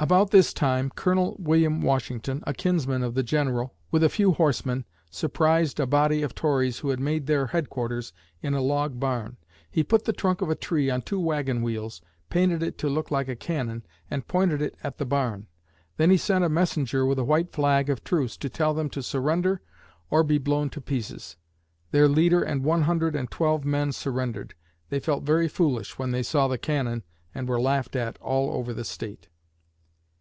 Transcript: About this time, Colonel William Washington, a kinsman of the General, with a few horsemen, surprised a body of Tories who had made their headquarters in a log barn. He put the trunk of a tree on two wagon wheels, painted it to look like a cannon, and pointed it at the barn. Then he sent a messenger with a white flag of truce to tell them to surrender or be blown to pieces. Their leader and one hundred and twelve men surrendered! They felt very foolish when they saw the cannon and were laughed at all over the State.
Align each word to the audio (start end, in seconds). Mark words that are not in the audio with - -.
About 0.00 0.32
this 0.32 0.52
time, 0.52 0.90
Colonel 0.92 1.36
William 1.38 1.80
Washington, 1.80 2.42
a 2.44 2.52
kinsman 2.52 3.04
of 3.04 3.14
the 3.14 3.22
General, 3.22 3.72
with 3.92 4.02
a 4.02 4.08
few 4.08 4.32
horsemen, 4.32 4.84
surprised 5.12 5.78
a 5.78 5.86
body 5.86 6.22
of 6.22 6.34
Tories 6.34 6.80
who 6.80 6.88
had 6.88 6.98
made 6.98 7.28
their 7.28 7.46
headquarters 7.46 8.12
in 8.42 8.52
a 8.52 8.60
log 8.60 8.98
barn. 8.98 9.36
He 9.70 9.84
put 9.84 10.04
the 10.04 10.12
trunk 10.12 10.40
of 10.42 10.50
a 10.50 10.56
tree 10.56 10.90
on 10.90 11.02
two 11.02 11.20
wagon 11.20 11.62
wheels, 11.62 12.00
painted 12.30 12.64
it 12.64 12.78
to 12.78 12.88
look 12.88 13.12
like 13.12 13.28
a 13.28 13.36
cannon, 13.36 13.86
and 14.10 14.26
pointed 14.26 14.60
it 14.60 14.76
at 14.82 14.98
the 14.98 15.04
barn. 15.06 15.46
Then 15.98 16.10
he 16.10 16.16
sent 16.16 16.42
a 16.42 16.48
messenger 16.48 17.06
with 17.06 17.20
a 17.20 17.24
white 17.24 17.52
flag 17.52 17.88
of 17.88 18.02
truce 18.02 18.36
to 18.38 18.48
tell 18.48 18.74
them 18.74 18.90
to 18.90 19.04
surrender 19.04 19.60
or 20.10 20.24
be 20.24 20.38
blown 20.38 20.68
to 20.70 20.80
pieces. 20.80 21.36
Their 21.92 22.08
leader 22.08 22.42
and 22.42 22.64
one 22.64 22.82
hundred 22.82 23.14
and 23.14 23.30
twelve 23.30 23.64
men 23.64 23.92
surrendered! 23.92 24.54
They 24.88 24.98
felt 24.98 25.22
very 25.22 25.46
foolish 25.46 25.96
when 25.96 26.10
they 26.10 26.24
saw 26.24 26.48
the 26.48 26.58
cannon 26.58 27.04
and 27.32 27.48
were 27.48 27.60
laughed 27.60 27.94
at 27.94 28.18
all 28.20 28.50
over 28.50 28.74
the 28.74 28.84
State. 28.84 29.28